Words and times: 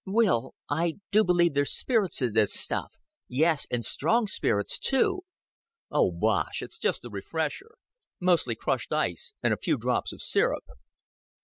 "Will, 0.07 0.55
I 0.67 0.95
do 1.11 1.23
believe 1.23 1.53
there's 1.53 1.77
spirits 1.77 2.23
in 2.23 2.33
this 2.33 2.55
stuff 2.55 2.97
yes, 3.27 3.67
and 3.69 3.85
strong 3.85 4.25
spirits 4.25 4.79
too." 4.79 5.21
"Oh, 5.91 6.11
bosh. 6.11 6.63
It's 6.63 6.79
just 6.79 7.05
a 7.05 7.09
refresher. 7.11 7.73
Mostly 8.19 8.55
crushed 8.55 8.91
ice, 8.91 9.35
and 9.43 9.53
a 9.53 9.57
few 9.57 9.77
drops 9.77 10.11
of 10.11 10.19
sirup." 10.23 10.65